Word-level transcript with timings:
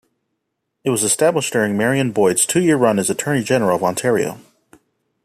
It 0.83 0.89
was 0.89 1.03
established 1.03 1.53
during 1.53 1.77
Marion 1.77 2.11
Boyd's 2.11 2.47
two-year 2.47 2.75
run 2.75 2.97
as 2.97 3.11
Attorney 3.11 3.43
General 3.43 3.75
of 3.75 3.83
Ontario. 3.83 4.39